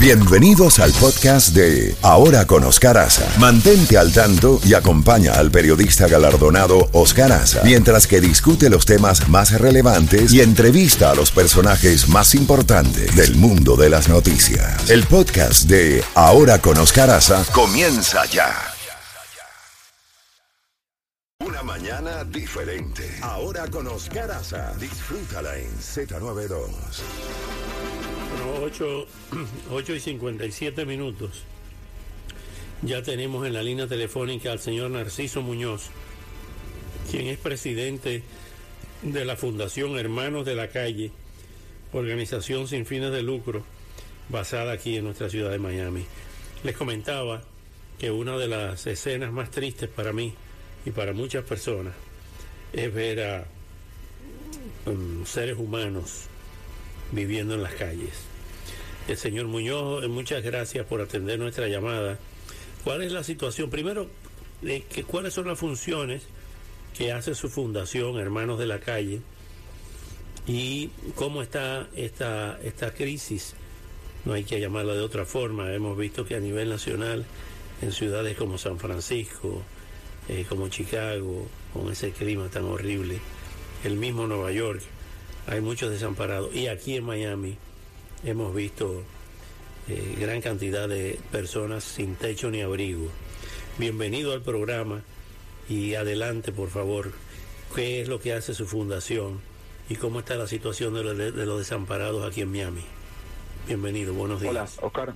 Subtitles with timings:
[0.00, 3.28] Bienvenidos al podcast de Ahora con Oscar Aza.
[3.40, 9.28] Mantente al tanto y acompaña al periodista galardonado Oscar Aza mientras que discute los temas
[9.28, 14.88] más relevantes y entrevista a los personajes más importantes del mundo de las noticias.
[14.88, 18.54] El podcast de Ahora con Oscar Aza comienza ya.
[21.44, 23.18] Una mañana diferente.
[23.20, 24.74] Ahora con Oscar Aza.
[24.78, 26.68] Disfrútala en Z92.
[28.38, 29.06] Bueno, 8,
[29.70, 31.42] 8 y 57 minutos.
[32.82, 35.86] Ya tenemos en la línea telefónica al señor Narciso Muñoz,
[37.10, 38.22] quien es presidente
[39.02, 41.10] de la Fundación Hermanos de la Calle,
[41.92, 43.64] organización sin fines de lucro,
[44.28, 46.04] basada aquí en nuestra ciudad de Miami.
[46.62, 47.42] Les comentaba
[47.98, 50.34] que una de las escenas más tristes para mí
[50.86, 51.94] y para muchas personas
[52.72, 53.46] es ver a
[54.86, 56.28] um, seres humanos
[57.10, 58.37] viviendo en las calles.
[59.08, 62.18] El señor Muñoz, eh, muchas gracias por atender nuestra llamada.
[62.84, 63.70] ¿Cuál es la situación?
[63.70, 64.06] Primero,
[64.62, 66.24] eh, ¿cuáles son las funciones
[66.96, 69.22] que hace su fundación, Hermanos de la Calle?
[70.46, 73.54] ¿Y cómo está esta, esta crisis?
[74.26, 75.72] No hay que llamarla de otra forma.
[75.72, 77.24] Hemos visto que a nivel nacional,
[77.80, 79.62] en ciudades como San Francisco,
[80.28, 83.20] eh, como Chicago, con ese clima tan horrible,
[83.84, 84.82] el mismo Nueva York,
[85.46, 86.54] hay muchos desamparados.
[86.54, 87.56] Y aquí en Miami
[88.24, 89.02] hemos visto
[89.88, 93.08] eh, gran cantidad de personas sin techo ni abrigo.
[93.78, 95.02] Bienvenido al programa
[95.68, 97.12] y adelante, por favor.
[97.74, 99.40] ¿Qué es lo que hace su fundación
[99.88, 102.82] y cómo está la situación de, los- de los desamparados aquí en Miami?
[103.66, 104.52] Bienvenido, buenos días.
[104.52, 105.14] Hola, Oscar.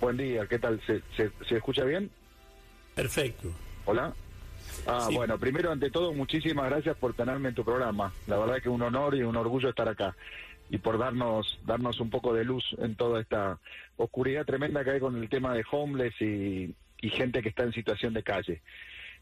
[0.00, 0.80] Buen día, ¿qué tal?
[0.86, 2.10] ¿Se, se, se escucha bien?
[2.94, 3.50] Perfecto.
[3.84, 4.14] Hola.
[4.86, 5.14] Ah, Sí.
[5.16, 8.12] bueno, primero, ante todo, muchísimas gracias por tenerme en tu programa.
[8.26, 10.14] La verdad que un honor y un orgullo estar acá
[10.70, 13.58] y por darnos darnos un poco de luz en toda esta
[13.96, 18.12] oscuridad tremenda que hay con el tema de homeless y, gente que está en situación
[18.12, 18.60] de calle.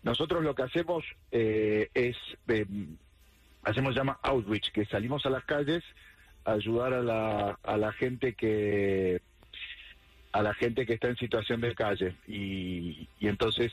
[0.03, 2.17] Nosotros lo que hacemos eh, es,
[2.49, 2.67] eh,
[3.63, 5.85] hacemos llama outreach, que salimos a las calles
[6.45, 9.21] a ayudar a la, a la gente que
[10.33, 13.73] a la gente que está en situación de calle y entonces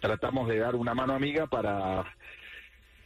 [0.00, 2.04] tratamos de dar una mano amiga para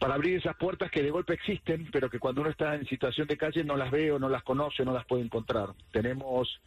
[0.01, 3.29] para abrir esas puertas que de golpe existen, pero que cuando uno está en situación
[3.29, 5.69] de calle no las ve o no las conoce, no las puede encontrar.
[5.93, 6.61] Tenemos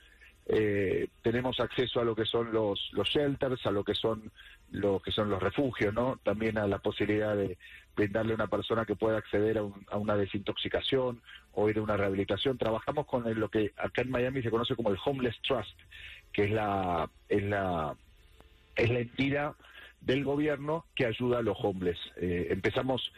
[0.46, 4.32] eh, tenemos acceso a lo que son los los shelters, a lo que son
[4.72, 6.20] lo que son los refugios, ¿no?
[6.24, 7.58] También a la posibilidad de
[7.96, 11.22] brindarle a una persona que pueda acceder a, un- a una desintoxicación
[11.54, 12.58] o ir a una rehabilitación.
[12.58, 15.80] Trabajamos con el- lo que acá en Miami se conoce como el Homeless Trust,
[16.34, 17.96] que es la es la
[18.76, 19.54] es la entidad
[20.06, 22.00] del gobierno que ayuda a los homeless.
[22.18, 23.12] Eh, empezamos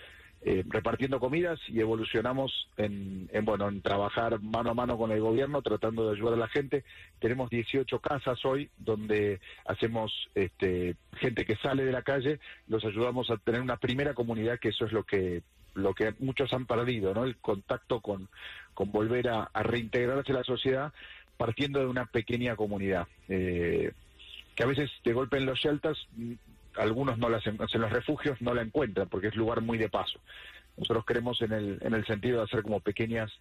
[0.47, 5.19] eh, repartiendo comidas y evolucionamos en, en, bueno en trabajar mano a mano con el
[5.19, 6.83] gobierno tratando de ayudar a la gente.
[7.19, 13.31] Tenemos 18 casas hoy donde hacemos este, gente que sale de la calle, los ayudamos
[13.31, 15.41] a tener una primera comunidad que eso es lo que
[15.73, 17.25] lo que muchos han perdido, ¿no?
[17.25, 18.29] El contacto con,
[18.73, 20.93] con volver a, reintegrarse a la sociedad
[21.37, 23.07] partiendo de una pequeña comunidad.
[23.29, 23.91] Eh,
[24.55, 26.07] que a veces de golpe en los shelters
[26.77, 30.19] algunos no las en los refugios no la encuentran porque es lugar muy de paso.
[30.77, 33.31] Nosotros creemos en el en el sentido de hacer como pequeñas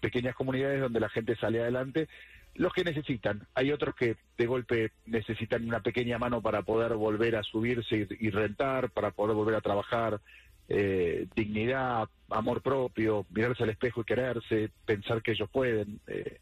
[0.00, 2.08] pequeñas comunidades donde la gente sale adelante
[2.54, 3.46] los que necesitan.
[3.54, 8.26] Hay otros que de golpe necesitan una pequeña mano para poder volver a subirse y,
[8.26, 10.20] y rentar, para poder volver a trabajar,
[10.68, 16.00] eh, dignidad, amor propio, mirarse al espejo y quererse, pensar que ellos pueden.
[16.06, 16.38] eh,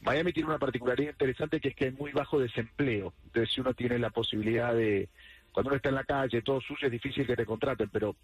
[0.00, 3.12] Miami tiene una particularidad interesante que es que hay muy bajo desempleo.
[3.26, 5.08] Entonces, si uno tiene la posibilidad de,
[5.52, 8.16] cuando uno está en la calle, todo sucio, es difícil que te contraten, pero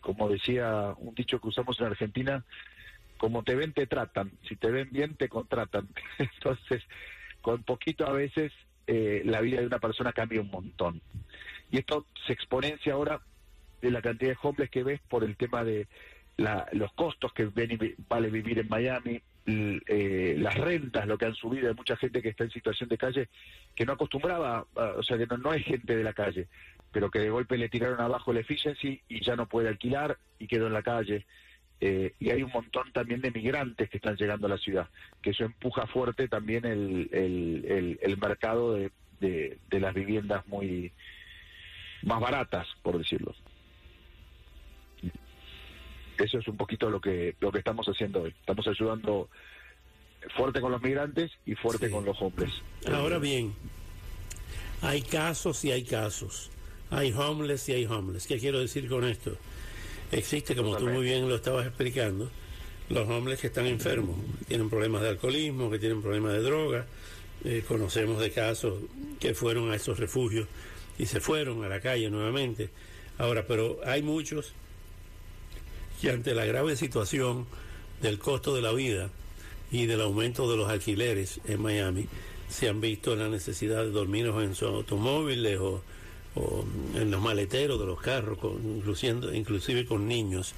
[0.00, 2.44] como decía un dicho que usamos en Argentina,
[3.18, 4.32] como te ven, te tratan.
[4.48, 5.88] Si te ven bien, te contratan.
[6.18, 6.82] Entonces,
[7.40, 8.52] con poquito a veces,
[8.86, 11.00] eh, la vida de una persona cambia un montón.
[11.70, 13.22] Y esto se exponencia ahora
[13.80, 15.88] de la cantidad de homeless que ves por el tema de
[16.36, 21.26] la- los costos que ven y vale vivir en Miami, eh, las rentas, lo que
[21.26, 23.28] han subido, hay mucha gente que está en situación de calle
[23.74, 26.48] que no acostumbraba, a- o sea, que no, no es gente de la calle,
[26.92, 30.46] pero que de golpe le tiraron abajo el efficiency y ya no puede alquilar y
[30.46, 31.26] quedó en la calle.
[31.80, 34.88] Eh, y hay un montón también de migrantes que están llegando a la ciudad,
[35.20, 40.46] que eso empuja fuerte también el, el, el- el mercado de, de, de las viviendas
[40.46, 40.92] muy
[42.04, 43.34] más baratas, por decirlo.
[46.18, 48.34] Eso es un poquito lo que lo que estamos haciendo hoy.
[48.40, 49.28] Estamos ayudando
[50.36, 51.92] fuerte con los migrantes y fuerte Sí.
[51.92, 52.50] con los hombres.
[52.92, 53.54] Ahora bien,
[54.80, 56.50] hay casos y hay casos.
[56.90, 58.26] Hay homeless y hay homeless.
[58.26, 59.36] ¿Qué quiero decir con esto?
[60.10, 62.30] Existe, como tú muy bien lo estabas explicando,
[62.90, 66.86] los hombres que están enfermos, que tienen problemas de alcoholismo, que tienen problemas de droga.
[67.44, 68.74] Eh, conocemos de casos
[69.18, 70.46] que fueron a esos refugios
[70.98, 72.68] y se fueron a la calle nuevamente.
[73.18, 74.52] Ahora, pero hay muchos
[76.02, 77.46] que ante la grave situación
[78.00, 79.08] del costo de la vida
[79.70, 82.08] y del aumento de los alquileres en Miami,
[82.48, 85.80] se han visto en la necesidad de dormir en sus automóviles o,
[86.96, 90.54] en los maleteros de los carros, inclusive, inclusive con niños.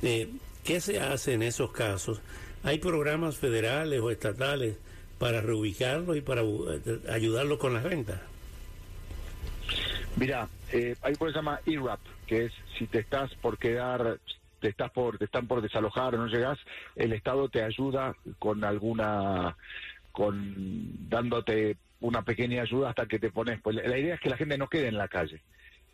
[0.00, 0.30] Eh,
[0.64, 2.22] ¿Qué se hace en esos casos?
[2.62, 4.76] ¿Hay programas federales o estatales
[5.18, 8.20] para reubicarlos y para eh, ayudarlos con las rentas?
[10.16, 14.18] Mira, eh, hay se llama IRAP, que es si te estás por quedar,
[14.60, 16.58] te estás por, te están por desalojar o no llegas,
[16.96, 19.56] el Estado te ayuda con alguna,
[20.12, 23.60] con dándote una pequeña ayuda hasta que te pones.
[23.60, 25.42] Pues la idea es que la gente no quede en la calle.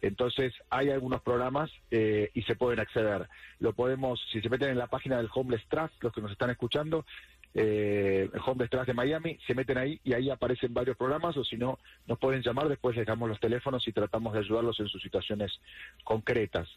[0.02, 3.26] Entonces hay algunos programas eh, y se pueden acceder.
[3.58, 6.50] Lo podemos, si se meten en la página del Homeless Trust, los que nos están
[6.50, 7.06] escuchando,
[7.55, 11.45] eh, el Homeless Trust de Miami, se meten ahí y ahí aparecen varios programas o
[11.45, 14.89] si no, nos pueden llamar, después les damos los teléfonos y tratamos de ayudarlos en
[14.89, 15.61] sus situaciones
[16.03, 16.69] concretas.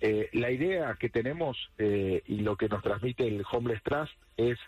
[0.00, 4.58] Eh, la idea que tenemos eh, y lo que nos transmite el Homeless Trust es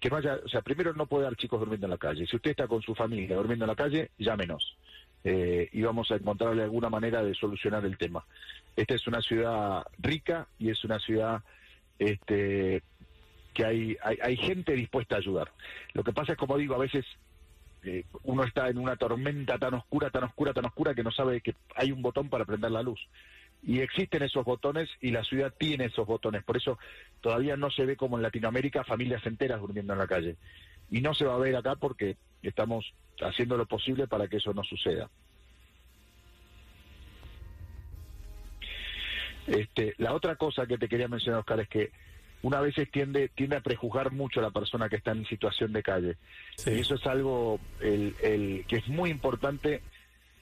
[0.00, 2.26] que vaya, o sea, primero no puede dar chicos durmiendo en la calle.
[2.26, 4.76] Si usted está con su familia durmiendo en la calle, llámenos.
[5.24, 8.24] Eh, y vamos a encontrarle alguna manera de solucionar el tema.
[8.76, 11.42] Esta es una ciudad rica y es una ciudad
[11.98, 12.82] este,
[13.56, 15.50] que hay, hay, gente dispuesta a ayudar.
[15.94, 17.06] Lo que pasa es, como digo, a veces
[17.84, 21.40] eh, uno está en una tormenta tan oscura, tan oscura, tan oscura que no sabe
[21.40, 23.00] que hay un botón para prender la luz.
[23.62, 26.44] Y existen esos botones y la ciudad tiene esos botones.
[26.44, 26.78] Por eso
[27.22, 30.36] todavía no se ve como en Latinoamérica familias enteras durmiendo en la calle.
[30.90, 32.92] Y no se va a ver acá porque estamos
[33.22, 35.08] haciendo lo posible para que eso no suceda.
[39.46, 41.90] Este, la otra cosa que te quería mencionar, Oscar, es que
[42.46, 45.82] una vez tiende, tiende a prejugar mucho a la persona que está en situación de
[45.82, 46.16] calle.
[46.64, 49.82] Y eso es algo el, el, que es muy importante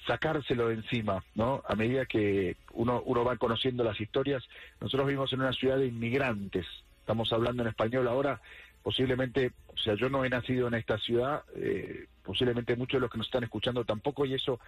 [0.06, 1.62] sacárselo de encima, ¿no?
[1.66, 4.46] A medida que uno, uno va conociendo las historias,
[4.82, 6.66] nosotros vivimos en una ciudad de inmigrantes,
[7.00, 8.38] estamos hablando en español ahora,
[8.82, 13.10] posiblemente, o sea, yo no he nacido en esta ciudad, eh, posiblemente muchos de los
[13.10, 14.60] que nos están escuchando tampoco, y eso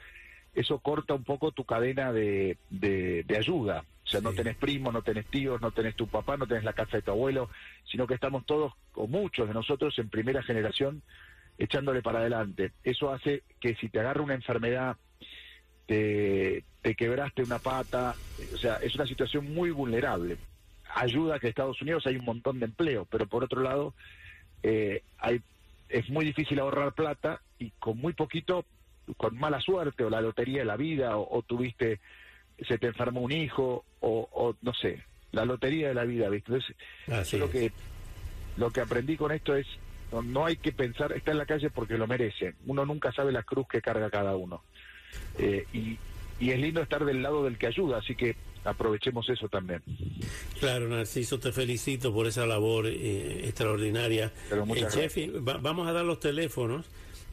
[0.56, 3.85] eso corta un poco tu cadena de, de, ayuda.
[4.05, 6.73] O sea, no tenés primos, no tenés tíos, no tenés tu papá, no tenés la
[6.73, 7.50] casa de tu abuelo,
[7.85, 11.03] sino que estamos todos, o muchos de nosotros, en primera generación,
[11.58, 12.73] echándole para adelante.
[12.82, 14.97] Eso hace que si te agarra una enfermedad,
[15.85, 18.14] te, te quebraste una pata,
[18.55, 20.38] o sea, es una situación muy vulnerable.
[20.94, 23.93] Ayuda que Estados Unidos hay un montón de empleo, pero por otro lado,
[24.62, 25.43] eh, hay,
[25.91, 28.64] es muy difícil ahorrar plata y con muy poquito
[29.17, 32.00] con mala suerte o la lotería de la vida o, tuviste,
[32.67, 36.53] se te enfermó un hijo o, no sé, la lotería de la vida, ¿viste?
[37.06, 37.73] Entonces, lo que,
[38.56, 39.67] lo que aprendí con esto es,
[40.11, 42.55] no, hay que pensar, está en la calle porque lo merece.
[42.67, 44.62] Uno nunca sabe la cruz que carga cada uno.
[45.38, 45.99] Eh, y,
[46.38, 49.82] y es lindo estar del lado del que ayuda, así que aprovechemos eso también.
[50.59, 54.32] Claro, Narciso, te felicito por esa labor eh, extraordinaria.
[54.50, 56.87] Eh, vamos a dar los teléfonos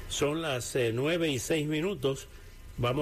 [0.09, 2.29] Son las eh, nueve y seis minutos.
[2.77, 3.01] Vamos